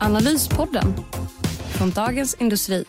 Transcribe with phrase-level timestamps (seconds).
[0.00, 0.94] Analyspodden
[1.78, 2.84] från Dagens Industri.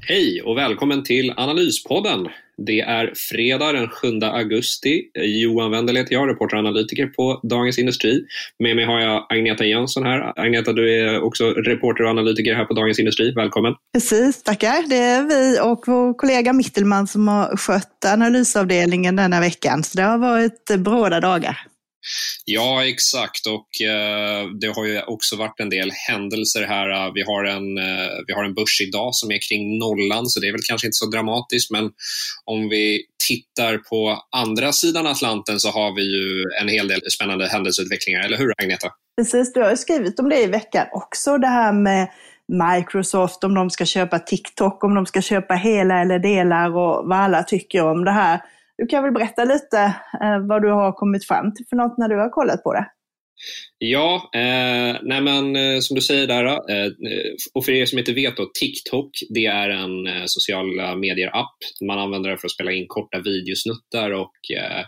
[0.00, 2.28] Hej och välkommen till Analyspodden.
[2.66, 5.02] Det är fredag den 7 augusti.
[5.14, 8.24] Johan Wendel heter jag, reporter och analytiker på Dagens Industri.
[8.58, 10.40] Med mig har jag Agneta Jönsson här.
[10.40, 13.32] Agneta, du är också reporter och analytiker här på Dagens Industri.
[13.32, 13.74] Välkommen.
[13.92, 14.88] Precis, tackar.
[14.88, 19.84] Det är vi och vår kollega Mittelman som har skött analysavdelningen denna veckan.
[19.84, 21.58] Så det har varit bråda dagar.
[22.50, 23.46] Ja, exakt.
[23.46, 26.90] Och eh, det har ju också varit en del händelser här.
[26.90, 30.40] Eh, vi har, en, eh, vi har en börs idag som är kring nollan, så
[30.40, 31.70] det är väl kanske inte så dramatiskt.
[31.70, 31.90] Men
[32.44, 37.46] om vi tittar på andra sidan Atlanten så har vi ju en hel del spännande
[37.46, 38.88] händelseutvecklingar, eller hur Agneta?
[39.16, 42.08] Precis, du har skrivit om det i veckan också, det här med
[42.48, 47.18] Microsoft, om de ska köpa TikTok, om de ska köpa hela eller delar och vad
[47.18, 48.40] alla tycker om det här.
[48.78, 49.78] Du kan väl berätta lite
[50.22, 52.86] eh, vad du har kommit fram till för något när du har kollat på det?
[53.78, 56.92] Ja, eh, nej men, eh, som du säger där, eh,
[57.54, 61.56] och för er som inte vet då, TikTok det är en eh, sociala medier-app.
[61.88, 64.84] Man använder den för att spela in korta videosnuttar och eh,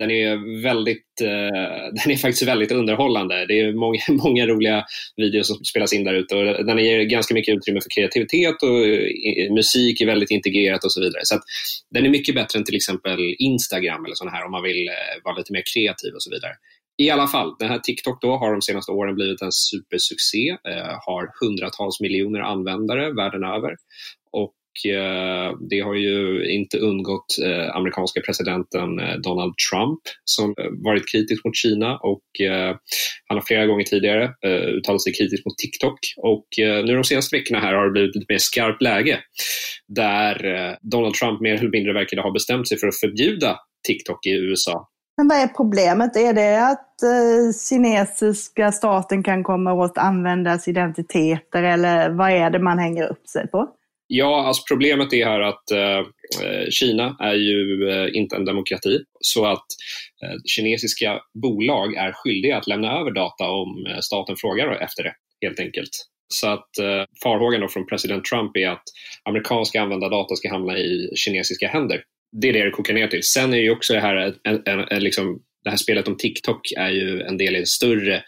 [0.00, 3.46] den är, väldigt, eh, den är faktiskt väldigt underhållande.
[3.46, 4.84] Det är många, många roliga
[5.16, 8.86] videos som spelas in där ute och den ger ganska mycket utrymme för kreativitet och
[8.86, 11.20] eh, musik är väldigt integrerat och så vidare.
[11.24, 11.40] Så
[11.94, 15.24] den är mycket bättre än till exempel Instagram eller sådana här om man vill eh,
[15.24, 16.52] vara lite mer kreativ och så vidare.
[16.98, 20.96] I alla fall, den här TikTok då har de senaste åren blivit en supersuccé, eh,
[21.06, 23.76] har hundratals miljoner användare världen över
[24.32, 24.54] och
[24.86, 31.12] Eh, det har ju inte undgått eh, amerikanska presidenten eh, Donald Trump som eh, varit
[31.12, 32.76] kritisk mot Kina och eh,
[33.26, 34.34] han har flera gånger tidigare
[34.78, 38.32] uttalat sig kritiskt mot TikTok och nu de senaste veckorna här har det blivit lite
[38.32, 39.18] mer skarpt läge
[39.88, 40.36] där
[40.90, 43.56] Donald Trump mer eller mindre verkar ha bestämt sig för att förbjuda
[43.88, 44.88] TikTok i USA.
[45.20, 46.16] Men vad är problemet?
[46.16, 52.58] Är det att eh, kinesiska staten kan komma åt användas identiteter eller vad är det
[52.58, 53.68] man hänger upp sig på?
[54.12, 55.98] Ja, alltså problemet är här att eh,
[56.44, 59.66] eh, Kina är ju eh, inte en demokrati så att
[60.24, 65.14] eh, kinesiska bolag är skyldiga att lämna över data om eh, staten frågar efter det,
[65.46, 65.90] helt enkelt.
[66.28, 68.84] Så att eh, farhågan från president Trump är att
[69.24, 72.02] amerikanska användardata ska hamna i kinesiska händer.
[72.40, 73.22] Det är det det kokar ner till.
[73.22, 76.16] Sen är ju också det här, eh, en, en, en, liksom, det här spelet om
[76.16, 78.22] TikTok är ju en del i en större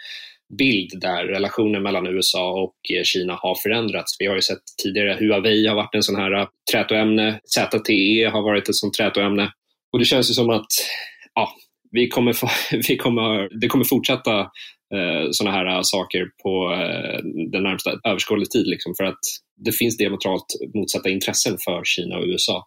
[0.58, 4.16] bild där relationen mellan USA och eh, Kina har förändrats.
[4.18, 8.42] Vi har ju sett tidigare Huawei har varit en sån här eh, trätoämne, ZTE har
[8.42, 9.52] varit ett sånt trätoämne
[9.92, 10.72] och det känns ju som att
[11.34, 11.52] ja,
[11.90, 12.48] vi kommer, få,
[12.88, 14.40] vi kommer, det kommer fortsätta
[14.94, 17.18] eh, sådana här eh, saker på eh,
[17.52, 19.20] den närmsta överskådlig tid liksom, för att
[19.64, 22.66] det finns diametralt motsatta intressen för Kina och USA.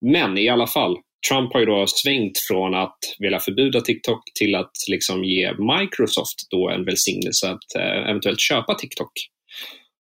[0.00, 0.96] Men i alla fall,
[1.28, 6.50] Trump har ju då svängt från att vilja förbjuda TikTok till att liksom ge Microsoft
[6.50, 9.12] då en välsignelse att eh, eventuellt köpa TikTok.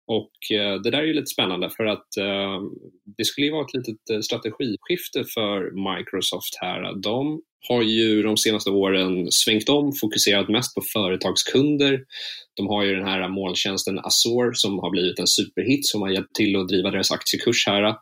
[0.07, 2.59] Och eh, det där är ju lite spännande för att eh,
[3.17, 5.57] det skulle ju vara ett litet strategiskifte för
[5.95, 7.01] Microsoft här.
[7.01, 11.99] De har ju de senaste åren svängt om, fokuserat mest på företagskunder.
[12.55, 16.35] De har ju den här molntjänsten Azure som har blivit en superhit som har hjälpt
[16.35, 17.95] till att driva deras aktiekurs här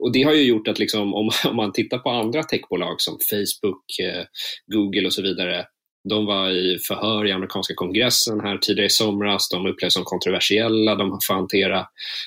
[0.00, 3.18] och det har ju gjort att liksom, om, om man tittar på andra techbolag som
[3.30, 4.24] Facebook, eh,
[4.66, 5.66] Google och så vidare,
[6.08, 9.48] de var i förhör i amerikanska kongressen här tidigare i somras.
[9.48, 10.94] De upplevs som kontroversiella.
[10.94, 11.86] De får hantera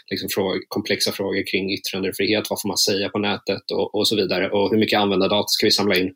[0.10, 2.50] liksom, frågor, komplexa frågor kring yttrandefrihet.
[2.50, 4.50] Vad får man säga på nätet och, och så vidare.
[4.50, 6.14] Och hur mycket användardata ska vi samla in?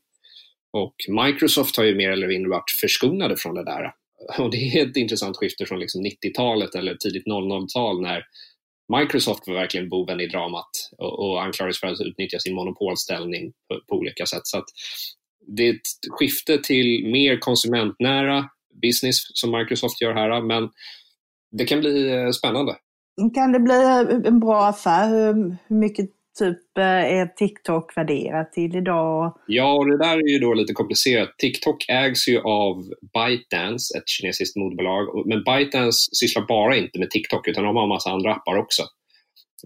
[0.74, 0.96] Och
[1.26, 3.92] Microsoft har ju mer eller mindre varit förskonade från det där.
[4.40, 8.24] Och det är ett intressant skifte från liksom 90-talet eller tidigt 00-tal när
[9.00, 13.80] Microsoft var verkligen boven i dramat och, och anklagades för att utnyttja sin monopolställning på,
[13.90, 14.42] på olika sätt.
[14.44, 14.64] Så
[15.48, 18.50] det är ett skifte till mer konsumentnära
[18.82, 20.70] business som Microsoft gör här, men
[21.52, 22.76] det kan bli eh, spännande.
[23.34, 25.10] Kan det bli eh, en bra affär?
[25.10, 29.38] Hur mycket typ eh, är TikTok värderat till idag?
[29.48, 31.38] Ja, och det där är ju då lite komplicerat.
[31.38, 32.84] TikTok ägs ju av
[33.14, 35.28] ByteDance, ett kinesiskt moderbolag.
[35.28, 38.82] Men ByteDance sysslar bara inte med TikTok utan de har en massa andra appar också.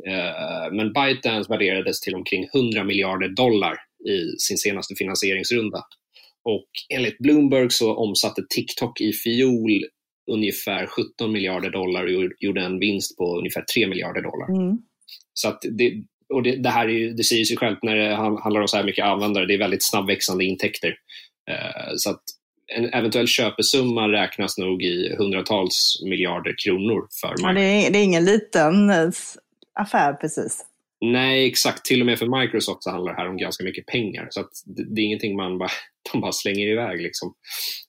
[0.07, 3.75] Eh, men ByteDance värderades till omkring 100 miljarder dollar
[4.09, 5.83] i sin senaste finansieringsrunda.
[6.44, 9.83] Och enligt Bloomberg så omsatte TikTok i fjol
[10.31, 14.63] ungefär 17 miljarder dollar och gjorde en vinst på ungefär 3 miljarder dollar.
[14.63, 14.77] Mm.
[15.33, 16.03] Så att det,
[16.33, 18.77] och det, det här är ju, det säger sig självt när det handlar om så
[18.77, 20.95] här mycket användare, det är väldigt snabbväxande intäkter.
[21.51, 22.22] Eh, så att
[22.75, 28.04] en eventuell köpesumma räknas nog i hundratals miljarder kronor för Ja, det, är, det är
[28.04, 29.10] ingen liten eh,
[29.80, 30.66] affär precis.
[31.01, 31.86] Nej, exakt.
[31.86, 34.28] Till och med för Microsoft så handlar det här om ganska mycket pengar.
[34.30, 35.69] Så det, det, är ingenting man bara,
[36.12, 37.01] de bara slänger iväg.
[37.01, 37.33] Liksom.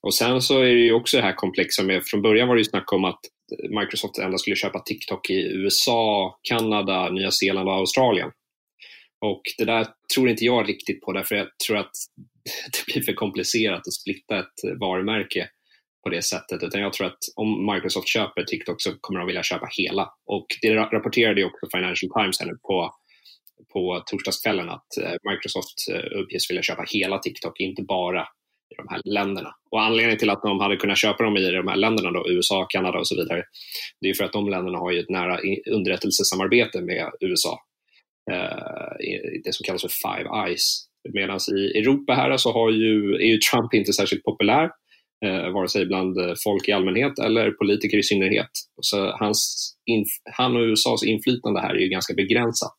[0.03, 2.61] Och sen så är det ju också det här komplexa med, från början var det
[2.61, 3.21] ju snack om att
[3.81, 8.31] Microsoft endast skulle köpa TikTok i USA, Kanada, Nya Zeeland och Australien.
[9.21, 11.91] Och det där tror inte jag riktigt på därför jag tror att
[12.73, 15.49] det blir för komplicerat att splitta ett varumärke
[16.03, 16.63] på det sättet.
[16.63, 20.11] Utan jag tror att om Microsoft köper TikTok så kommer de vilja köpa hela.
[20.27, 22.95] Och det rapporterade ju också Financial Times här nu på,
[23.73, 28.29] på torsdagskvällen att eh, Microsoft eh, uppges vilja köpa hela TikTok, inte bara
[28.71, 29.51] i de här länderna.
[29.71, 32.67] Och anledningen till att de hade kunnat köpa dem i de här länderna, då, USA,
[32.69, 33.43] Kanada och så vidare,
[34.01, 35.39] det är för att de länderna har ju ett nära
[35.71, 37.59] underrättelsesamarbete med USA.
[38.31, 40.87] Eh, det som kallas för Five Eyes.
[41.15, 44.71] Medan i Europa här så har ju, är ju Trump inte särskilt populär
[45.25, 48.51] eh, vare sig bland folk i allmänhet eller politiker i synnerhet.
[48.83, 49.73] Så hans,
[50.33, 52.77] han och USAs inflytande här är ju ganska begränsat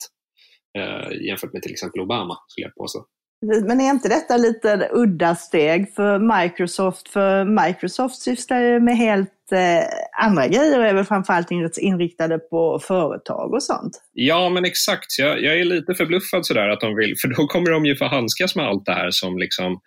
[0.77, 3.05] eh, jämfört med till exempel Obama, skulle jag påstå.
[3.41, 7.09] Men är inte detta lite udda steg för Microsoft?
[7.09, 9.83] För Microsoft sysslar ju med helt eh,
[10.25, 14.01] andra grejer är väl framförallt inriktade på företag och sånt.
[14.13, 15.19] Ja, men exakt.
[15.19, 18.05] Jag, jag är lite förbluffad sådär att de vill, för då kommer de ju få
[18.05, 19.79] handskas med allt det här som liksom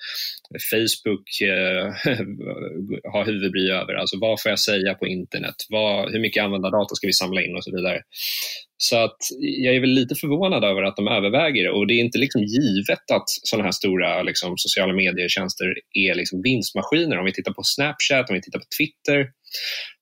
[0.70, 1.84] Facebook eh,
[3.12, 3.94] har huvudbry över.
[3.94, 5.54] Alltså vad får jag säga på internet?
[5.68, 8.00] Vad, hur mycket användardata ska vi samla in och så vidare.
[8.82, 12.00] Så att jag är väl lite förvånad över att de överväger det och det är
[12.00, 17.18] inte liksom givet att sådana här stora liksom, sociala medietjänster är liksom vinstmaskiner.
[17.18, 19.28] Om vi tittar på Snapchat, om vi tittar på Twitter,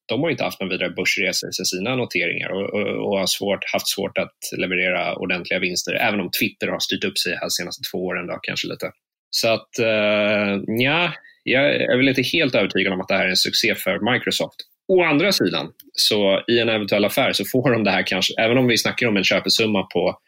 [0.08, 3.64] de har inte haft någon vidare börsresor i sina noteringar och, och, och, har svårt,
[3.72, 7.82] haft svårt att leverera ordentliga vinster, även om Twitter har styrt upp sig här senaste
[7.90, 8.90] två åren då, kanske lite.
[9.30, 11.12] Så att, uh, ja,
[11.42, 14.56] jag är väl inte helt övertygad om att det här är en succé för Microsoft.
[14.88, 18.58] Å andra sidan, så i en eventuell affär så får de det här kanske, även
[18.58, 20.18] om vi snackar om en köpesumma på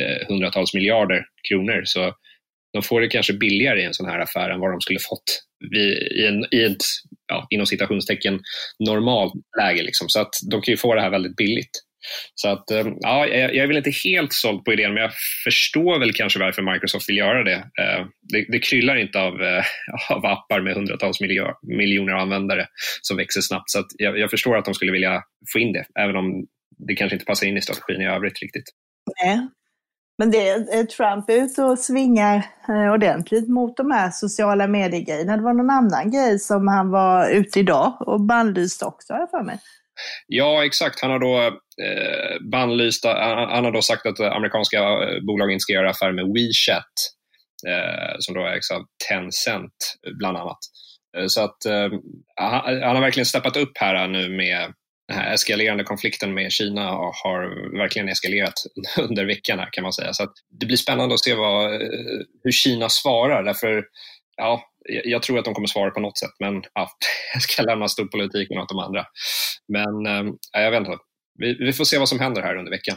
[0.00, 2.14] eh, hundratals miljarder kronor, så
[2.72, 5.44] de får det kanske billigare i en sån här affär än vad de skulle fått
[5.74, 6.84] i, en, i ett,
[7.26, 8.40] ja, inom citationstecken,
[8.88, 9.82] normalt läge.
[9.82, 10.08] Liksom.
[10.08, 11.70] Så att de kan ju få det här väldigt billigt.
[12.34, 15.12] Så att, eh, ja, jag är väl inte helt såld på idén, men jag
[15.44, 17.56] förstår väl kanske varför Microsoft vill göra det.
[17.56, 19.64] Eh, det, det kryllar inte av, eh,
[20.10, 21.20] av appar med hundratals
[21.62, 22.66] miljoner användare
[23.02, 25.22] som växer snabbt, så jag, jag, förstår att de skulle vilja
[25.52, 26.46] få in det, även om
[26.88, 28.64] det kanske inte passar in i strategin i övrigt riktigt.
[29.24, 29.48] Nej,
[30.18, 35.36] men det, är Trump är ute och svingar eh, ordentligt mot de här sociala medier-grejerna.
[35.36, 39.30] Det var någon annan grej som han var ute idag och bannlyste också, har jag
[39.30, 39.58] för mig.
[40.26, 41.00] Ja, exakt.
[41.00, 41.38] Han har då
[41.84, 43.12] eh, bannlyst, eh,
[43.48, 44.78] han har då sagt att amerikanska
[45.26, 46.94] bolag inte ska göra affärer med WeChat,
[47.68, 50.58] eh, som då ägs av Tencent bland annat.
[51.16, 51.88] Eh, så att eh,
[52.36, 54.72] han har verkligen steppat upp här nu med
[55.08, 56.90] den här eskalerande konflikten med Kina
[57.24, 58.54] har verkligen eskalerat
[58.98, 60.12] under veckan här kan man säga.
[60.12, 60.26] Så
[60.60, 61.80] det blir spännande att se vad, eh,
[62.42, 63.42] hur Kina svarar.
[63.42, 63.84] Därför,
[64.36, 64.62] ja,
[65.04, 66.90] jag tror att de kommer svara på något sätt, men ja,
[67.34, 69.06] jag ska lämna storpolitiken åt de andra.
[69.68, 70.98] Men äh, jag vet inte.
[71.38, 72.96] Vi, vi, får se vad som händer här under veckan.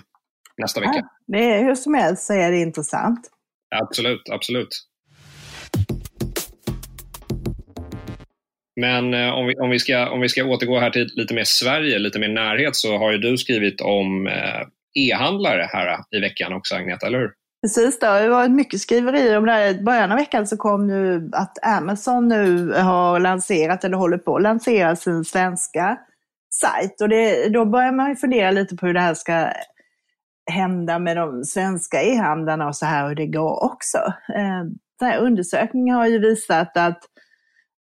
[0.61, 0.93] Nästa vecka.
[0.95, 3.19] Ja, det är, hur som helst så är det intressant.
[3.75, 4.69] Absolut, absolut.
[8.77, 11.43] Men eh, om, vi, om, vi ska, om vi ska återgå här till lite mer
[11.43, 14.61] Sverige, lite mer närhet, så har ju du skrivit om eh,
[14.95, 17.31] e-handlare här eh, i veckan också, Agneta, eller hur?
[17.61, 19.69] Precis, det har ju varit mycket skriverier om det här.
[19.69, 24.35] I början av veckan så kom ju att Amazon nu har lanserat, eller håller på
[24.35, 25.97] att lansera sin svenska
[26.53, 27.01] sajt.
[27.01, 29.49] Och det, då börjar man ju fundera lite på hur det här ska
[30.51, 33.97] hända med de svenska e-handlarna och så här, hur det går också.
[34.99, 37.03] Den här undersökningen har ju visat att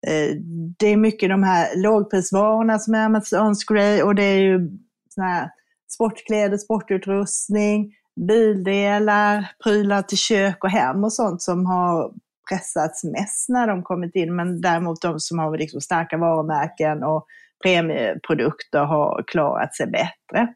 [0.06, 0.36] Eh,
[0.78, 4.70] det är mycket de här lågprisvarorna som är Amazons grej och det är ju
[5.08, 5.50] såna här
[5.88, 7.94] sportkläder, sportutrustning,
[8.28, 12.12] bildelar, prylar till kök och hem och sånt som har
[12.48, 14.36] pressats mest när de kommit in.
[14.36, 17.26] Men däremot de som har liksom starka varumärken och
[17.62, 20.54] premieprodukter har klarat sig bättre.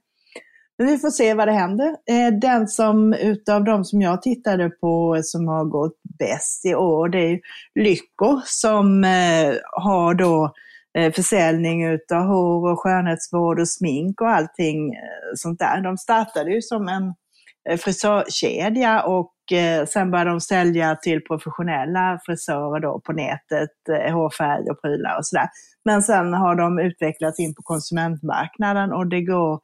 [0.79, 1.89] Men vi får se vad det händer.
[1.89, 7.09] Eh, den som utav de som jag tittade på som har gått bäst i år,
[7.09, 7.41] det är
[7.75, 10.53] Lycko som eh, har då
[10.99, 14.93] eh, försäljning utav hår och skönhetsvård och smink och allting
[15.35, 15.81] sånt där.
[15.81, 17.15] De startade ju som en
[17.79, 19.33] frisörkedja och
[19.89, 23.71] sen började de sälja till professionella frisörer då på nätet,
[24.13, 25.49] hårfärg och prylar och sådär.
[25.85, 29.61] Men sen har de utvecklats in på konsumentmarknaden och det går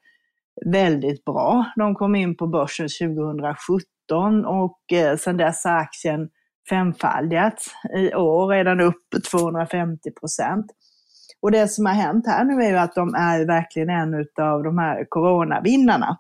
[0.67, 1.73] väldigt bra.
[1.77, 6.29] De kom in på börsen 2017 och eh, sen dess har aktien
[6.69, 7.71] femfaldigats.
[7.97, 10.67] I år är den upp 250 procent.
[11.43, 14.63] Och det som har hänt här nu är ju att de är verkligen en av
[14.63, 16.19] de här coronavinnarna.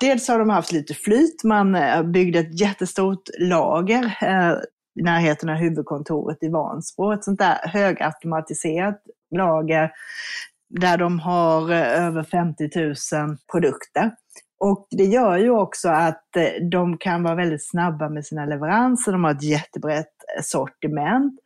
[0.00, 4.52] Dels har de haft lite flyt, man eh, byggde ett jättestort lager eh,
[5.00, 9.90] i närheten av huvudkontoret i Vansbro, ett sånt där högautomatiserat lager
[10.80, 12.94] där de har eh, över 50 000
[13.52, 14.10] produkter.
[14.60, 19.12] Och det gör ju också att eh, de kan vara väldigt snabba med sina leveranser,
[19.12, 21.40] de har ett jättebrett sortiment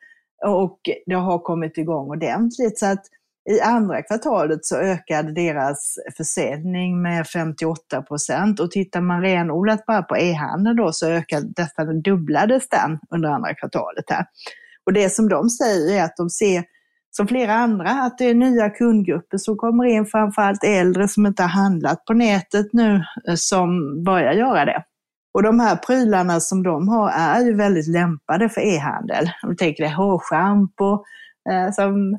[0.46, 2.78] och det har kommit igång ordentligt.
[2.78, 3.04] Så att
[3.50, 10.02] i andra kvartalet så ökade deras försäljning med 58 procent och tittar man renodlat bara
[10.02, 14.26] på e-handeln då så ökade nästan dubblades den under andra kvartalet här.
[14.86, 16.64] Och det som de säger är att de ser
[17.18, 21.42] som flera andra att det är nya kundgrupper som kommer in, framförallt äldre som inte
[21.42, 23.68] har handlat på nätet nu eh, som
[24.04, 24.82] börjar göra det.
[25.34, 29.30] Och de här prylarna som de har är ju väldigt lämpade för e-handel.
[29.42, 30.92] Om du tänker dig hårschampo,
[31.50, 32.18] eh, som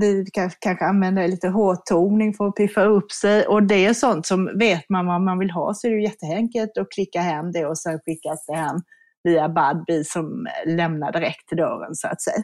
[0.00, 3.46] vi kanske använder lite hårtoning för att piffa upp sig.
[3.46, 6.78] Och det är sånt som, vet man vad man vill ha så är det jätteenkelt
[6.78, 8.76] att klicka hem det och sen skickas det hem
[9.24, 12.42] via Budbee som lämnar direkt till dörren så att säga.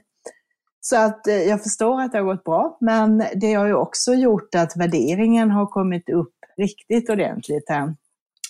[0.85, 4.15] Så att eh, jag förstår att det har gått bra, men det har ju också
[4.15, 7.95] gjort att värderingen har kommit upp riktigt ordentligt här.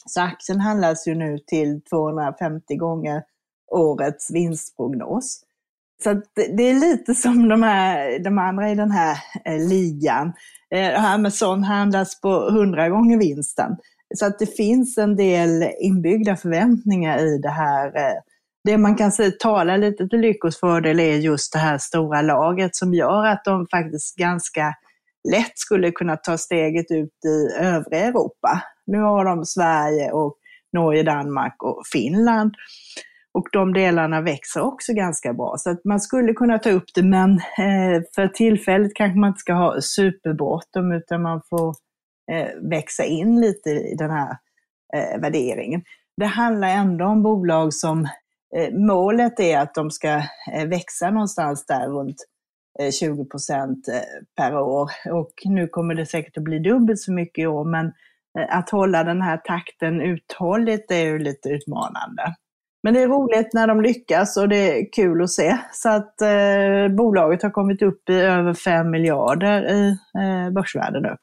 [0.07, 3.23] Så aktien handlas ju nu till 250 gånger
[3.71, 5.43] årets vinstprognos.
[6.05, 10.33] Så det är lite som de, här, de andra i den här eh, ligan.
[10.71, 13.77] Eh, Amazon handlas på 100 gånger vinsten.
[14.15, 17.87] Så att det finns en del inbyggda förväntningar i det här.
[17.87, 18.19] Eh,
[18.65, 22.77] det man kan säga talar lite till Lyckos fördel är just det här stora laget
[22.77, 24.75] som gör att de faktiskt ganska
[25.33, 28.63] lätt skulle kunna ta steget ut i övriga Europa.
[28.87, 30.37] Nu har de Sverige och
[30.73, 32.55] Norge, Danmark och Finland.
[33.35, 35.55] Och de delarna växer också ganska bra.
[35.59, 39.41] Så att man skulle kunna ta upp det, men eh, för tillfället kanske man inte
[39.41, 41.75] ska ha superbråttom, utan man får
[42.33, 44.37] eh, växa in lite i den här
[44.97, 45.83] eh, värderingen.
[46.17, 48.09] Det handlar ändå om bolag som
[48.57, 50.09] Eh, målet är att de ska
[50.53, 52.17] eh, växa någonstans där runt
[52.79, 53.89] eh, 20 procent
[54.37, 54.91] per år.
[55.11, 57.93] Och nu kommer det säkert att bli dubbelt så mycket i år, men
[58.49, 62.35] att hålla den här takten uthålligt är ju lite utmanande.
[62.83, 65.59] Men det är roligt när de lyckas och det är kul att se.
[65.73, 71.17] Så att eh, bolaget har kommit upp i över 5 miljarder i eh, börsvärde nu.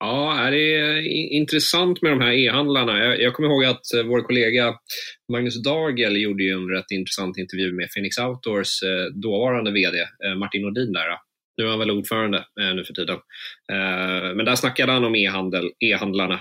[0.00, 2.98] Ja, det är eh, intressant med de här e-handlarna.
[2.98, 4.74] Jag, jag kommer ihåg att eh, vår kollega
[5.32, 9.98] Magnus Dagel gjorde ju en rätt intressant intervju med Phoenix Outdoors eh, dåvarande VD
[10.36, 11.06] Martin Nordin där.
[11.56, 13.16] Nu är han väl ordförande nu för tiden.
[14.36, 16.40] Men där snackade han om e-handel, e-handlarna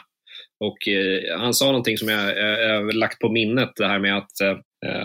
[0.60, 0.78] och
[1.40, 4.32] han sa någonting som jag, jag, har lagt på minnet, det här med att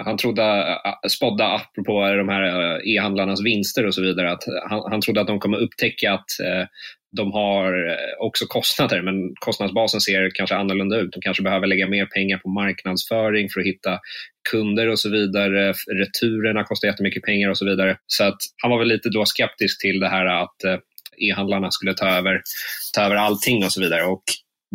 [0.05, 0.79] han trodde,
[1.11, 5.41] spådde apropå de här e-handlarnas vinster och så vidare, att han, han trodde att de
[5.41, 6.31] kommer upptäcka att
[7.17, 11.13] de har eh, också kostnader, men kostnadsbasen ser kanske annorlunda ut.
[11.13, 13.99] De kanske behöver lägga mer pengar på marknadsföring för att hitta
[14.51, 15.75] kunder och så vidare.
[15.99, 17.97] Returerna kostar jättemycket pengar och så vidare.
[18.07, 20.79] Så att han var väl lite då skeptisk till det här att eh,
[21.29, 22.41] e-handlarna skulle ta över,
[22.95, 24.05] ta över allting och så vidare.
[24.05, 24.25] Och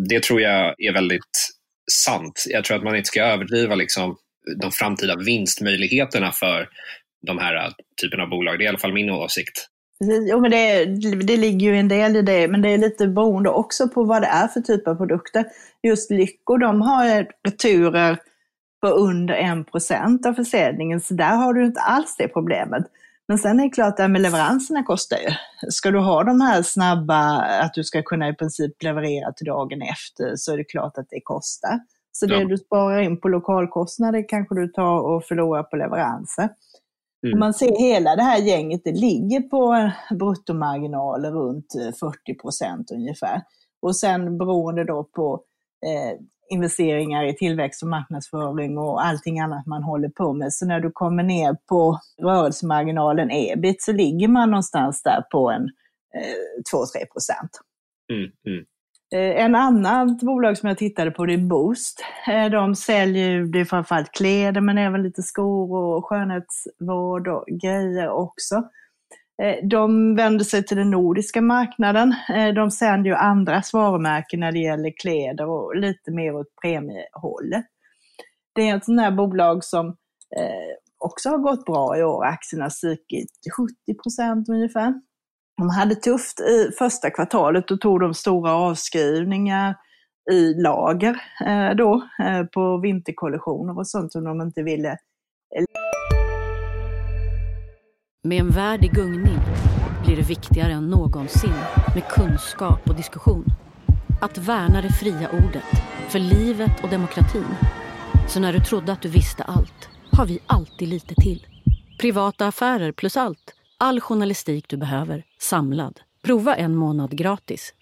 [0.09, 1.53] det tror jag är väldigt
[1.91, 2.43] sant.
[2.49, 4.17] Jag tror att man inte ska överdriva liksom,
[4.61, 6.69] de framtida vinstmöjligheterna för
[7.27, 8.59] de här eh, typen av bolag.
[8.59, 9.67] Det är i alla fall min åsikt.
[9.99, 10.85] Jo, men det,
[11.23, 14.21] det ligger ju en del i det, men det är lite beroende också på vad
[14.21, 15.45] det är för typ av produkter.
[15.83, 18.19] Just Lycko, de har returer
[18.81, 22.83] på under 1 av försäljningen, så där har du inte alls det problemet.
[23.27, 25.29] Men sen är det klart, det med leveranserna kostar ju.
[25.69, 29.81] Ska du ha de här snabba, att du ska kunna i princip leverera till dagen
[29.81, 31.79] efter, så är det klart att det kostar.
[32.11, 36.49] Så det du sparar in på lokalkostnader kanske du tar och förlorar på leveranser.
[37.23, 37.39] Mm.
[37.39, 43.41] Man ser hela det här gänget, det ligger på bruttomarginaler runt 40 procent ungefär.
[43.81, 45.43] Och sen beroende då på
[45.85, 46.19] eh,
[46.49, 50.53] investeringar i tillväxt och marknadsföring och allting annat man håller på med.
[50.53, 55.63] Så när du kommer ner på rörelsemarginalen ebit så ligger man någonstans där på en
[56.15, 57.51] eh, 2-3 procent.
[58.13, 58.65] Mm, mm.
[59.15, 62.03] Eh, en annat bolag som jag tittade på det är Boost.
[62.27, 67.45] Eh, de säljer ju, det är framförallt kläder men även lite skor och skönhetsvård och
[67.61, 68.55] grejer också.
[69.43, 72.15] Eh, de vänder sig till den nordiska marknaden.
[72.55, 77.65] De sänder ju andra varumärken när det gäller kläder och lite mer åt premiehållet.
[78.55, 79.95] det är ett sånt här bolag som
[80.97, 82.25] också har gått bra i år.
[82.25, 84.93] Aktierna har stigit 70 procent ungefär.
[85.57, 89.75] De hade tufft i första kvartalet och tog de stora avskrivningar
[90.31, 94.97] i lager eh, då eh, på vinterkollisioner och sånt som de inte ville.
[98.23, 99.39] Med en värld i gungning
[100.05, 101.53] blir det viktigare än någonsin
[101.95, 103.45] med kunskap och diskussion.
[104.21, 107.55] Att värna det fria ordet, för livet och demokratin.
[108.27, 111.47] Så när du trodde att du visste allt, har vi alltid lite till.
[111.99, 113.56] Privata affärer plus allt.
[113.79, 115.99] All journalistik du behöver, samlad.
[116.23, 117.73] Prova en månad gratis.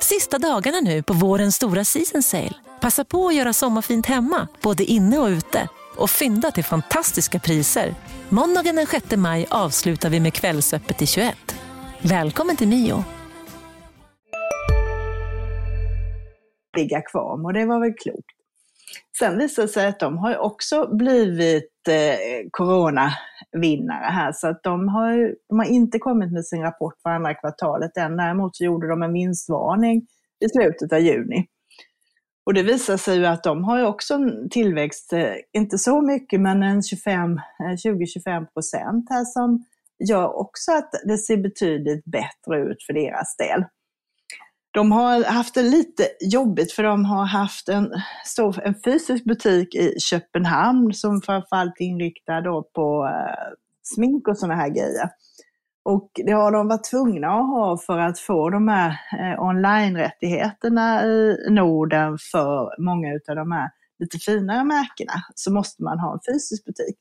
[0.00, 2.54] Sista dagarna nu på vårens stora season sale.
[2.80, 5.68] Passa på att göra sommarfint hemma, både inne och ute.
[5.96, 7.94] Och fynda till fantastiska priser.
[8.28, 11.36] Måndagen den 6 maj avslutar vi med Kvällsöppet i 21.
[12.02, 13.04] Välkommen till Mio.
[16.76, 18.36] ligga kvar och det var väl klokt.
[19.18, 24.88] Sen visade det sig att de har också blivit Eh, coronavinnare här, så att de
[24.88, 28.16] har, de har inte kommit med sin rapport för andra kvartalet än.
[28.16, 30.06] Däremot så gjorde de en vinstvarning
[30.44, 31.46] i slutet av juni.
[32.46, 36.40] Och det visar sig ju att de har också en tillväxt, eh, inte så mycket,
[36.40, 39.64] men en 20-25 eh, procent här som
[40.08, 43.64] gör också att det ser betydligt bättre ut för deras del.
[44.76, 47.92] De har haft det lite jobbigt för de har haft en,
[48.24, 53.52] stor, en fysisk butik i Köpenhamn som framförallt är inriktad då på eh,
[53.82, 55.10] smink och sådana här grejer.
[55.84, 58.90] Och det har de varit tvungna att ha för att få de här
[59.20, 65.12] eh, online-rättigheterna i Norden för många av de här lite finare märkena.
[65.34, 66.96] Så måste man ha en fysisk butik.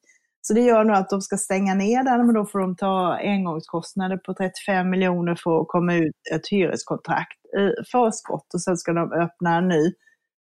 [0.48, 3.18] Så det gör nu att de ska stänga ner den, men då får de ta
[3.18, 8.94] engångskostnader på 35 miljoner för att komma ut ett hyreskontrakt i förskott och sen ska
[8.94, 9.94] de öppna en ny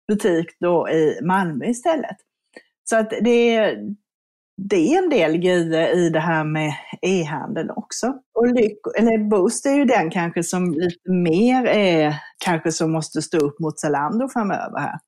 [0.08, 2.18] butik då i Malmö istället.
[2.90, 3.78] Så att det är,
[4.58, 8.14] det är en del grejer i det här med e-handeln också.
[8.34, 12.16] Och Lyck, eller Boost är ju den kanske som lite mer är,
[12.46, 15.00] kanske som måste stå upp mot Zalando framöver här.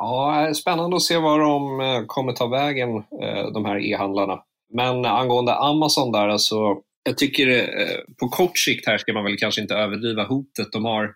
[0.00, 4.42] Ja, spännande att se var de eh, kommer ta vägen, eh, de här e-handlarna.
[4.74, 6.56] Men angående Amazon där, alltså,
[7.02, 10.84] jag tycker eh, på kort sikt här ska man väl kanske inte överdriva hotet de
[10.84, 11.10] har.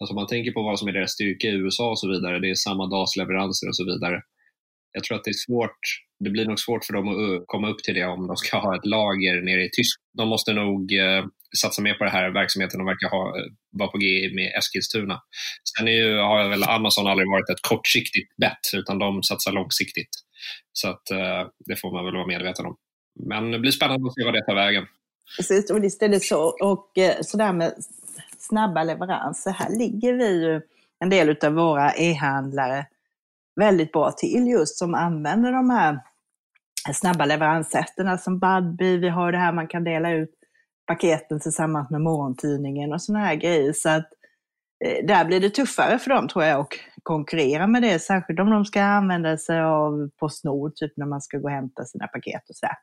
[0.00, 2.38] Alltså man tänker på vad som är deras styrka i USA och så vidare.
[2.38, 4.22] Det är samma dagsleveranser och så vidare.
[4.96, 5.80] Jag tror att det är svårt.
[6.24, 8.58] Det blir nog svårt för dem att uh, komma upp till det om de ska
[8.58, 10.06] ha ett lager nere i Tyskland.
[10.20, 11.24] De måste nog eh,
[11.62, 15.20] satsa mer på den här verksamheten de verkar ha, eh, vara på G med Eskilstuna.
[15.76, 20.12] Sen är ju, har väl Amazon aldrig varit ett kortsiktigt bett, utan de satsar långsiktigt.
[20.72, 22.76] Så att, eh, det får man väl vara medveten om.
[23.28, 24.84] Men det blir spännande att se vad det tar vägen.
[25.36, 26.40] Precis, och visst är det så.
[26.70, 27.74] Och eh, sådär med
[28.38, 30.60] snabba leveranser, här ligger vi ju
[31.00, 32.86] en del av våra e-handlare
[33.56, 35.98] väldigt bra till just som använder de här
[36.94, 40.30] snabba leveranssätten som Budbee, vi har det här man kan dela ut
[40.86, 43.72] paketen tillsammans med morgontidningen och sådana här grejer.
[43.72, 44.08] Så att
[44.84, 46.68] eh, där blir det tuffare för dem tror jag att
[47.02, 51.38] konkurrera med det, särskilt om de ska använda sig av Postnord, typ när man ska
[51.38, 52.76] gå och hämta sina paket och sådär.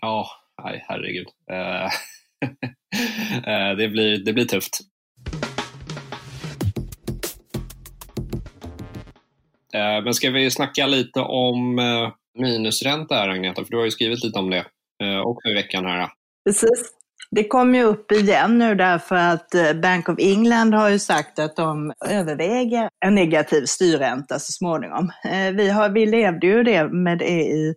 [0.00, 0.26] Ja,
[0.62, 1.26] nej herregud.
[1.50, 1.90] Uh,
[3.76, 4.78] det, blir, det blir tufft.
[9.76, 13.90] Eh, men ska vi snacka lite om eh, minusränta här Agneta, för du har ju
[13.90, 14.64] skrivit lite om det
[15.02, 16.08] eh, också i veckan här.
[16.48, 16.92] Precis.
[17.30, 19.48] Det kom ju upp igen nu därför att
[19.82, 25.12] Bank of England har ju sagt att de överväger en negativ styrränta så småningom.
[25.54, 27.74] Vi, har, vi levde ju det med det i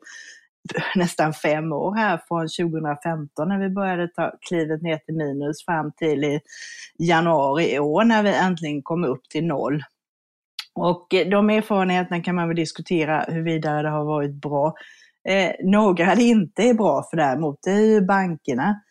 [0.96, 5.92] nästan fem år här från 2015 när vi började ta klivet ner till minus fram
[5.92, 6.40] till i
[7.00, 9.84] januari i år när vi äntligen kom upp till noll.
[10.80, 14.74] Och eh, de erfarenheterna kan man väl diskutera huruvida det har varit bra.
[15.30, 18.82] Eh, några det inte är bra för däremot, det är ju bankerna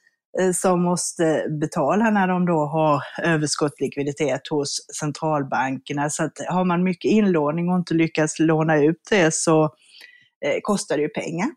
[0.40, 6.10] eh, som måste betala när de då har överskottslikviditet hos centralbankerna.
[6.10, 9.64] Så att har man mycket inlåning och inte lyckas låna ut det så
[10.44, 11.48] eh, kostar det ju pengar.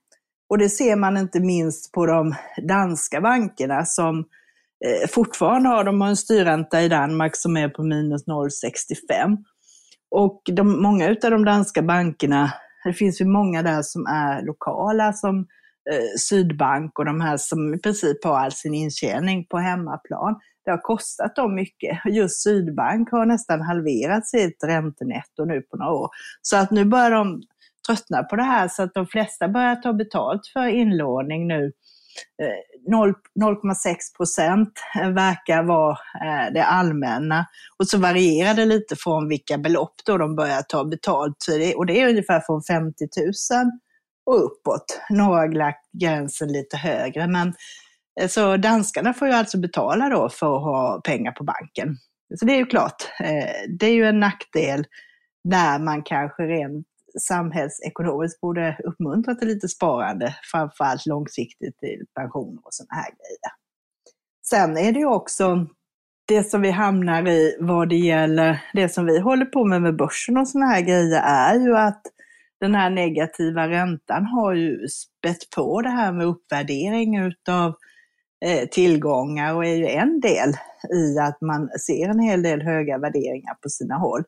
[0.50, 2.36] Och det ser man inte minst på de
[2.68, 4.20] danska bankerna som
[4.86, 9.38] eh, fortfarande har, de har en styrränta i Danmark som är på minus 0,65.
[10.12, 15.14] Och de, många av de danska bankerna, det finns ju många där som är lokala
[15.14, 15.40] som
[15.92, 20.40] eh, Sydbank och de här som i princip har all sin intjäning på hemmaplan.
[20.66, 22.00] Det har kostat dem mycket.
[22.06, 26.10] Just Sydbank har nästan halverat sitt räntenetto nu på några år.
[26.42, 27.42] Så att nu börjar de
[27.88, 31.72] tröttna på det här så att de flesta börjar ta betalt för inlåning nu
[32.42, 37.46] Eh, 0,6 procent eh, verkar vara eh, det allmänna.
[37.80, 41.46] Och så varierar det lite från vilka belopp då de börjar ta betalt.
[41.76, 43.08] Och det är ungefär från 50
[43.54, 43.72] 000
[44.26, 45.02] och uppåt.
[45.10, 47.28] Några lagt gränsen lite högre.
[47.28, 47.54] Men,
[48.30, 51.98] så danskarna får ju alltså betala då för att ha pengar på banken.
[52.40, 52.96] Så det är ju klart,
[53.80, 54.86] det är ju en nackdel
[55.44, 56.88] när man kanske rent
[57.20, 63.52] samhällsekonomiskt borde uppmuntra till lite sparande, framförallt långsiktigt till pensioner och sådana här grejer.
[64.46, 65.68] Sen är det ju också
[66.28, 69.96] det som vi hamnar i vad det gäller det som vi håller på med med
[69.96, 72.02] börsen och sådana här grejer är ju att
[72.60, 77.76] den här negativa räntan har ju spett på det här med uppvärdering utav
[78.46, 80.54] eh, tillgångar och är ju en del
[80.94, 84.24] i att man ser en hel del höga värderingar på sina håll.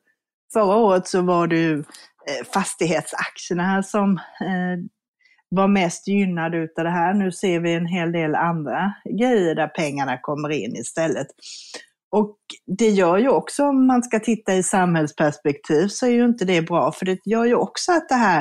[0.52, 1.84] Förra året så var det ju
[2.26, 4.10] Eh, fastighetsaktierna som
[4.40, 4.78] eh,
[5.48, 7.14] var mest gynnade utav det här.
[7.14, 11.26] Nu ser vi en hel del andra grejer där pengarna kommer in istället.
[12.10, 12.36] Och
[12.78, 16.62] det gör ju också, om man ska titta i samhällsperspektiv, så är ju inte det
[16.62, 18.38] bra, för det gör ju också att det här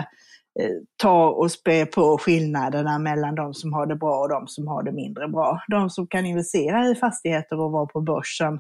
[0.60, 4.68] eh, tar och spär på skillnaderna mellan de som har det bra och de som
[4.68, 5.60] har det mindre bra.
[5.68, 8.60] De som kan investera i fastigheter och vara på börsen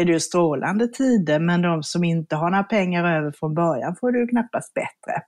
[0.00, 3.96] är det ju strålande tider, men de som inte har några pengar över från början
[4.00, 5.22] får det ju knappast bättre.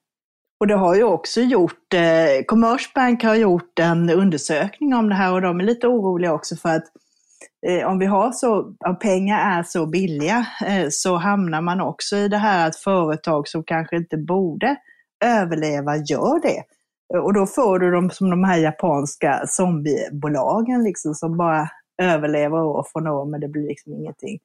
[0.60, 5.32] Och det har ju också gjort, eh, Commersbank har gjort en undersökning om det här
[5.32, 6.84] och de är lite oroliga också för att
[7.66, 12.16] eh, om vi har så, om pengar är så billiga eh, så hamnar man också
[12.16, 14.76] i det här att företag som kanske inte borde
[15.24, 16.62] överleva gör det.
[17.14, 21.68] Eh, och då får du dem som de här japanska zombiebolagen liksom som bara
[22.02, 24.38] överlever år från år men det blir liksom ingenting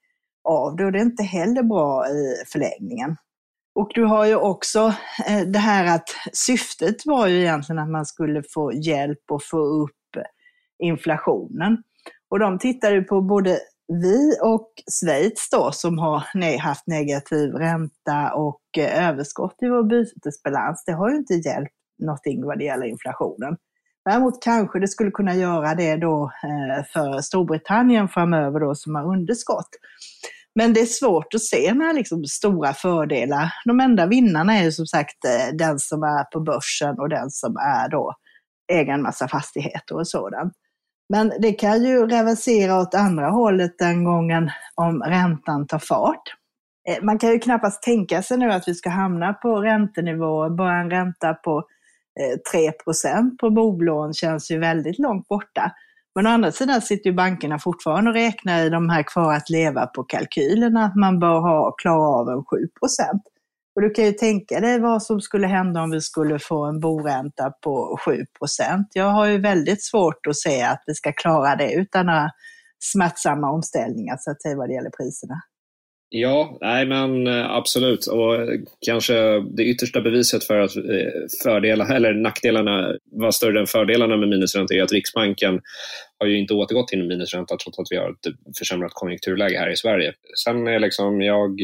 [0.47, 3.15] av det och det är inte heller bra i förlängningen.
[3.75, 4.93] Och du har ju också
[5.27, 9.57] eh, det här att syftet var ju egentligen att man skulle få hjälp och få
[9.57, 9.91] upp
[10.83, 11.83] inflationen.
[12.29, 18.33] Och de tittar ju på både vi och Schweiz då som har haft negativ ränta
[18.33, 20.83] och eh, överskott i vår bytesbalans.
[20.85, 23.57] Det har ju inte hjälpt någonting vad det gäller inflationen.
[24.05, 29.03] Däremot kanske det skulle kunna göra det då eh, för Storbritannien framöver då som har
[29.03, 29.69] underskott.
[30.57, 33.53] Men det är svårt att se några liksom stora fördelar.
[33.65, 37.29] De enda vinnarna är ju som sagt eh, den som är på börsen och den
[37.29, 38.13] som är då
[38.71, 40.53] äger en massa fastigheter och sådant.
[41.09, 46.23] Men det kan ju reversera åt andra hållet den gången om räntan tar fart.
[46.89, 50.79] Eh, man kan ju knappast tänka sig nu att vi ska hamna på räntenivåer, bara
[50.79, 51.57] en ränta på
[52.19, 52.71] eh, 3
[53.39, 55.71] på bolån känns ju väldigt långt borta.
[56.17, 59.49] Men å andra sidan sitter ju bankerna fortfarande och räknar i de här kvar att
[59.49, 62.57] leva på kalkylerna, att man bör ha, klara av en 7
[63.75, 66.79] Och du kan ju tänka dig vad som skulle hända om vi skulle få en
[66.79, 71.73] boränta på 7% Jag har ju väldigt svårt att se att vi ska klara det
[71.73, 72.29] utan några
[72.79, 75.41] smärtsamma omställningar så att säga vad det gäller priserna.
[76.09, 78.07] Ja, nej men eh, absolut.
[78.07, 80.83] Och eh, kanske det yttersta beviset för att eh,
[81.43, 85.61] fördelar, eller nackdelarna var större än fördelarna med minusränta är att Riksbanken
[86.19, 89.77] har ju inte återgått till minusränta trots att vi har ett försämrat konjunkturläge här i
[89.77, 90.13] Sverige.
[90.43, 91.59] Sen är liksom, jag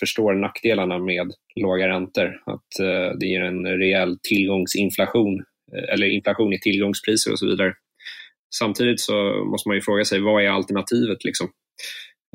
[0.00, 2.42] förstår nackdelarna med låga räntor.
[2.46, 2.86] Att
[3.20, 5.44] det ger en rejäl tillgångsinflation,
[5.92, 7.72] eller inflation i tillgångspriser och så vidare.
[8.54, 11.24] Samtidigt så måste man ju fråga sig, vad är alternativet?
[11.24, 11.48] Liksom?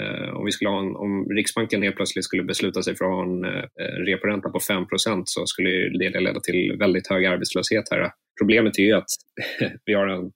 [0.02, 3.12] Eh, om, vi skulle ha en, om Riksbanken helt plötsligt skulle besluta sig för att
[3.12, 8.12] ha en eh, reporänta på 5% så skulle det leda till väldigt hög arbetslöshet här.
[8.42, 9.10] Problemet är ju att
[9.86, 10.32] vi har en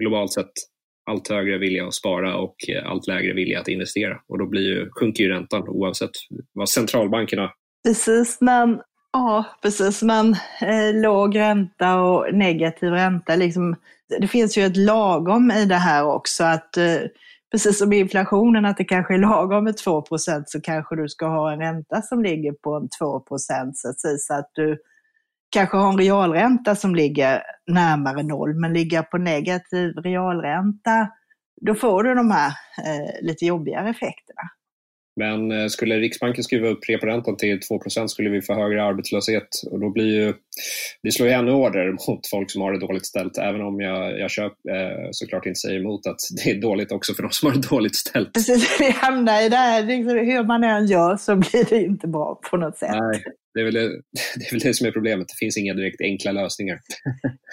[0.00, 0.52] globalt sett
[1.10, 4.62] allt högre vilja att spara och eh, allt lägre vilja att investera och då blir
[4.62, 6.10] ju, sjunker ju räntan oavsett
[6.52, 7.50] vad centralbankerna...
[7.84, 8.80] Precis, men
[9.14, 10.02] Ja, precis.
[10.02, 13.76] Men eh, låg ränta och negativ ränta, liksom,
[14.20, 16.44] det finns ju ett lagom i det här också.
[16.44, 17.00] att eh,
[17.54, 21.52] precis som inflationen, att det kanske är lagom med 2% så kanske du ska ha
[21.52, 23.24] en ränta som ligger på en 2
[23.74, 24.78] så att säga, så att du
[25.50, 31.08] kanske har en realränta som ligger närmare noll, men ligger på negativ realränta,
[31.60, 32.48] då får du de här
[32.84, 34.42] eh, lite jobbigare effekterna.
[35.16, 39.80] Men eh, skulle Riksbanken skruva upp reporäntan till 2% skulle vi få högre arbetslöshet och
[39.80, 40.34] då blir ju,
[41.02, 44.18] det slår ju ännu hårdare mot folk som har det dåligt ställt, även om jag,
[44.18, 47.48] jag köp, eh, såklart inte säger emot att det är dåligt också för de som
[47.48, 48.32] har det dåligt ställt.
[48.32, 52.08] Precis, vi hamnar i det här, liksom, hur man än gör så blir det inte
[52.08, 52.90] bra på något sätt.
[53.00, 53.22] Nej,
[53.54, 53.80] det är, väl det,
[54.36, 56.78] det är väl det som är problemet, det finns inga direkt enkla lösningar.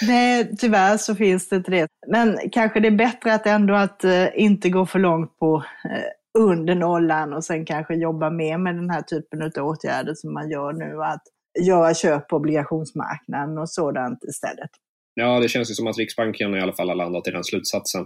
[0.07, 1.87] Nej, tyvärr så finns det inte det.
[2.07, 5.63] Men kanske det är bättre att ändå att uh, inte gå för långt på uh,
[6.39, 10.49] under nollan och sen kanske jobba mer med den här typen av åtgärder som man
[10.49, 11.03] gör nu.
[11.03, 11.23] Att
[11.59, 14.69] göra köp på obligationsmarknaden och sådant istället.
[15.13, 18.05] Ja, det känns ju som att Riksbanken i alla fall har landat i den slutsatsen.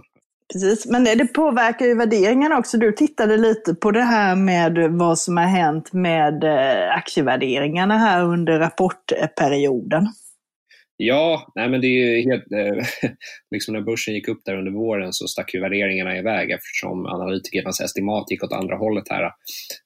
[0.52, 2.78] Precis, men det påverkar ju värderingarna också.
[2.78, 8.24] Du tittade lite på det här med vad som har hänt med eh, aktievärderingarna här
[8.24, 10.08] under rapportperioden.
[10.98, 13.10] Ja, nej men det är helt, eh,
[13.50, 17.80] liksom när börsen gick upp där under våren så stack ju värderingarna iväg eftersom analytikernas
[17.80, 19.30] estimat gick åt andra hållet här.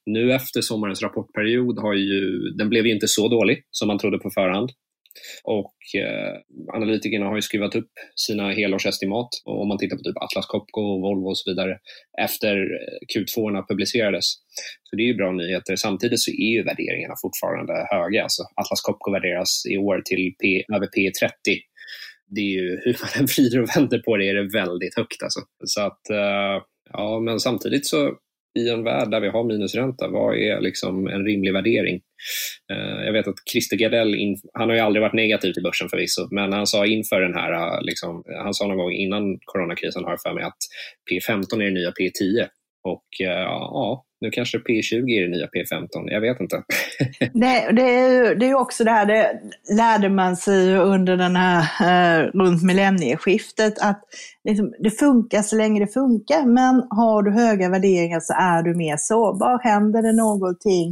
[0.05, 4.17] Nu efter sommarens rapportperiod har ju, den blev ju inte så dålig som man trodde
[4.17, 4.69] på förhand.
[5.43, 6.33] Och eh,
[6.73, 9.29] analytikerna har ju skruvat upp sina helårsestimat.
[9.45, 11.77] Och om man tittar på typ Atlas Copco, och Volvo och så vidare
[12.21, 14.25] efter eh, Q2 publicerades.
[14.83, 15.75] Så det är ju bra nyheter.
[15.75, 18.23] Samtidigt så är ju värderingarna fortfarande höga.
[18.23, 21.59] Alltså Atlas Copco värderas i år till P, över P30.
[22.35, 25.23] Det är ju, hur man än vrider och vänder på det, är det väldigt högt.
[25.23, 25.39] Alltså.
[25.65, 28.17] Så att, eh, ja, men samtidigt så
[28.59, 32.01] i en värld där vi har minusränta, vad är liksom en rimlig värdering?
[32.71, 34.15] Eh, jag vet att Christer Gardell,
[34.53, 37.53] han har ju aldrig varit negativ till börsen förvisso, men han sa inför den här,
[37.53, 40.57] eh, liksom, han sa någon gång innan coronakrisen har jag för mig att
[41.11, 42.47] P15 är det nya P10.
[42.83, 46.63] Och eh, ja, nu kanske P20 är det nya P15, jag vet inte.
[47.33, 49.41] Nej, det är ju det är också det här, det
[49.75, 54.03] lärde man sig under den här, eh, runt millennieskiftet, att
[54.43, 58.75] liksom, det funkar så länge det funkar, men har du höga värderingar så är du
[58.75, 59.59] mer sårbar.
[59.63, 60.89] Händer det någonting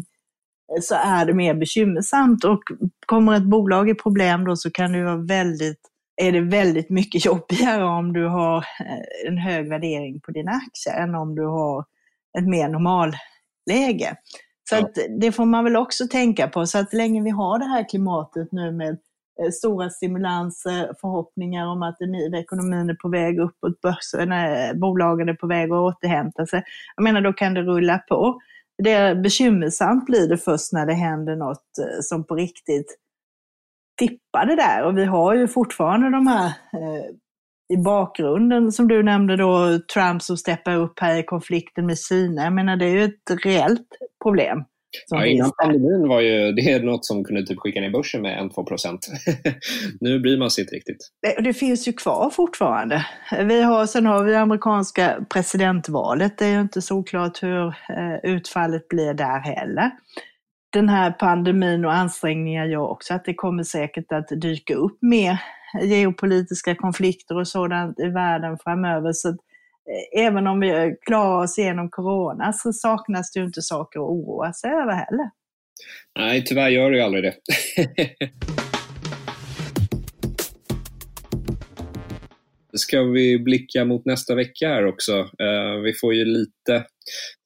[0.76, 2.62] eh, så är det mer bekymmersamt och
[3.06, 5.80] kommer ett bolag i problem då så kan det vara väldigt
[6.22, 11.04] är det väldigt mycket jobbigare om du har eh, en hög värdering på dina aktier
[11.04, 11.86] än om du har
[12.38, 14.18] ett mer normalläge.
[14.70, 15.06] Så ja.
[15.20, 16.66] det får man väl också tänka på.
[16.66, 18.98] Så att länge vi har det här klimatet nu med
[19.44, 21.98] eh, stora stimulanser, förhoppningar om att
[22.36, 24.30] ekonomin är på väg uppåt, börsen,
[24.80, 26.64] bolagen är på väg att återhämta sig.
[26.96, 28.40] Jag menar, då kan det rulla på.
[28.84, 32.98] Det bekymmersamt blir det först när det händer något eh, som på riktigt
[34.00, 34.84] tippar det där.
[34.84, 37.06] Och vi har ju fortfarande de här eh,
[37.74, 42.44] i bakgrunden som du nämnde då, Trump som steppar upp här i konflikten med Kina.
[42.44, 43.88] Jag menar det är ju ett reellt
[44.24, 44.64] problem.
[45.08, 48.52] Ja, innan pandemin var ju det är något som kunde typ skicka ner börsen med
[48.52, 49.08] 1-2 procent.
[50.00, 51.10] nu bryr man sig inte riktigt.
[51.22, 53.06] Det, det, finns ju kvar fortfarande.
[53.46, 56.38] Vi har, sen har vi amerikanska presidentvalet.
[56.38, 59.92] Det är ju inte så klart hur eh, utfallet blir där heller.
[60.74, 65.40] Den här pandemin och ansträngningar gör också att det kommer säkert att dyka upp mer
[65.82, 69.14] geopolitiska konflikter och sådant i världen framöver.
[69.14, 74.00] Så eh, även om vi klarar oss igenom corona så saknas det ju inte saker
[74.00, 75.30] att oroa sig över heller.
[76.20, 77.36] Nej, tyvärr gör det ju aldrig det.
[82.74, 85.20] Ska vi blicka mot nästa vecka här också?
[85.20, 86.86] Uh, vi får ju lite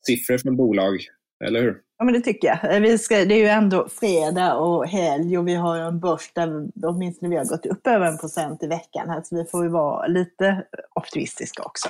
[0.07, 0.99] siffror från bolag,
[1.45, 1.77] eller hur?
[2.03, 2.75] Ja, men det tycker jag.
[2.75, 6.31] Eh, vi ska, det är ju ändå fredag och helg och vi har en börs
[6.33, 9.09] där åtminstone vi har gått upp över en procent i veckan.
[9.09, 10.63] Här, så vi får ju vara lite
[10.95, 11.89] optimistiska också.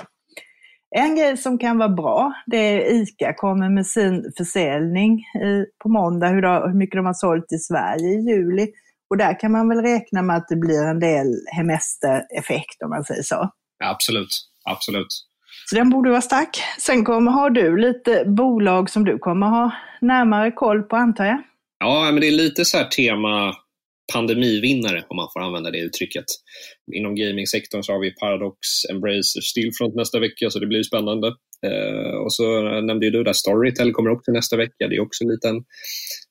[0.96, 5.88] En grej som kan vara bra, det är ICA kommer med sin försäljning eh, på
[5.88, 8.68] måndag, hur, då, hur mycket de har sålt i Sverige i juli.
[9.10, 13.04] Och där kan man väl räkna med att det blir en del hemestereffekt om man
[13.04, 13.50] säger så.
[13.84, 15.26] absolut, absolut.
[15.66, 16.62] Så den borde vara stark.
[16.80, 21.42] Sen kommer, har du lite bolag som du kommer ha närmare koll på antar jag?
[21.78, 23.54] Ja, men det är lite så här tema
[24.12, 26.24] pandemivinnare om man får använda det uttrycket.
[26.94, 28.58] Inom gamingsektorn så har vi Paradox,
[28.90, 31.28] Embracer, Stillfront nästa vecka så det blir spännande.
[31.66, 34.88] Eh, och så nämnde ju du där Storytel kommer upp till nästa vecka.
[34.88, 35.64] Det är också en liten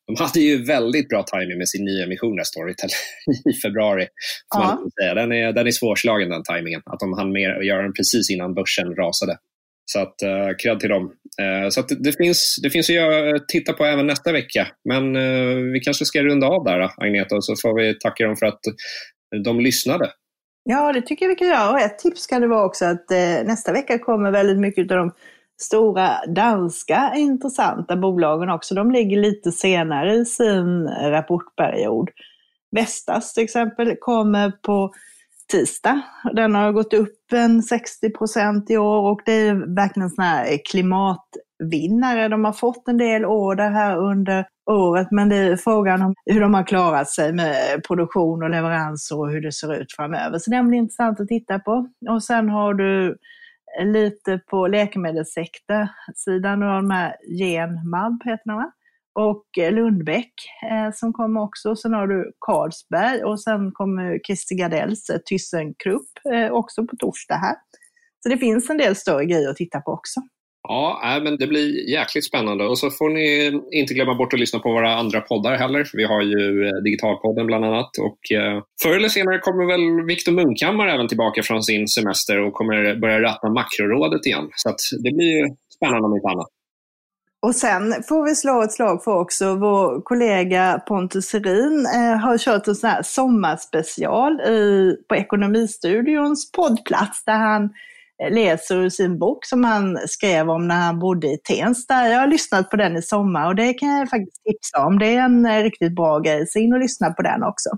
[0.07, 2.89] de hade ju väldigt bra timing med sin nyemission, Storytel,
[3.51, 4.07] i februari.
[4.55, 4.79] Ja.
[5.01, 5.13] säga.
[5.13, 6.81] Den, är, den är svårslagen den timingen.
[6.85, 9.37] Att de hann med att göra den precis innan börsen rasade.
[9.85, 11.03] Så att, uh, cred till dem.
[11.41, 14.67] Uh, så att det, finns, det finns att titta på även nästa vecka.
[14.89, 18.35] Men uh, vi kanske ska runda av där, Agneta, och så får vi tacka dem
[18.35, 18.61] för att
[19.43, 20.11] de lyssnade.
[20.63, 21.71] Ja, det tycker jag vi kan göra.
[21.71, 24.97] Och ett tips kan det vara också att eh, nästa vecka kommer väldigt mycket av
[24.97, 25.11] de
[25.61, 28.75] stora danska intressanta bolagen också.
[28.75, 32.09] De ligger lite senare i sin rapportperiod.
[32.71, 34.93] Vestas till exempel kommer på
[35.51, 36.01] tisdag.
[36.33, 40.57] Den har gått upp en 60 procent i år och det är verkligen sådana här
[40.71, 42.27] klimatvinnare.
[42.27, 46.41] De har fått en del order här under året men det är frågan om hur
[46.41, 50.39] de har klarat sig med produktion och leveranser och hur det ser ut framöver.
[50.39, 51.87] Så den blir intressant att titta på.
[52.09, 53.17] Och sen har du
[53.79, 56.63] lite på läkemedelssektorsidan.
[56.63, 58.71] och de här Genmab, heter de va?
[59.19, 60.33] Och eh, Lundbäck
[60.71, 61.75] eh, som kommer också.
[61.75, 67.35] Sen har du Carlsberg och sen kommer Christer Gardells eh, Thyssenkrupp eh, också på torsdag
[67.35, 67.55] här.
[68.23, 70.19] Så det finns en del större grejer att titta på också.
[70.67, 72.65] Ja, men det blir jäkligt spännande.
[72.65, 75.89] Och så får ni inte glömma bort att lyssna på våra andra poddar heller.
[75.93, 77.91] Vi har ju eh, Digitalpodden bland annat.
[77.97, 82.53] Och eh, förr eller senare kommer väl Viktor Munkhammar även tillbaka från sin semester och
[82.53, 84.49] kommer börja ratta Makrorådet igen.
[84.55, 84.69] Så
[85.03, 86.47] det blir ju spännande om inte annat.
[87.41, 92.37] Och sen får vi slå ett slag för också vår kollega Pontus Serin eh, har
[92.37, 97.69] kört en sån här sommarspecial i, på Ekonomistudions poddplats där han
[98.29, 102.09] läser ur sin bok som han skrev om när han bodde i Tensta.
[102.09, 104.99] Jag har lyssnat på den i sommar och det kan jag faktiskt tipsa om.
[104.99, 107.69] Det är en eh, riktigt bra grej, så in och lyssna på den också.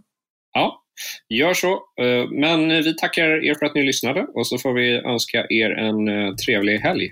[0.53, 0.81] Ja,
[1.29, 1.71] gör så.
[1.73, 5.69] Eh, men vi tackar er för att ni lyssnade och så får vi önska er
[5.71, 7.09] en eh, trevlig helg.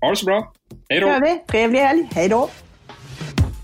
[0.00, 0.52] Ha det så bra.
[0.88, 1.38] Hej då!
[1.48, 2.08] Trevlig helg.
[2.12, 2.48] Hej då!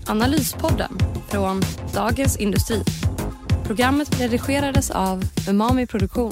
[0.07, 0.91] Analyspodden
[1.31, 1.61] från
[1.93, 2.83] Dagens Industri.
[3.67, 6.31] Programmet redigerades av Umami Produktion.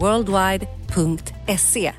[0.00, 1.92] worldwide.se